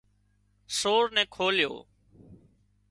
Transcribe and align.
سور 0.79 1.05
نين 1.15 1.27
کوليو 1.35 1.73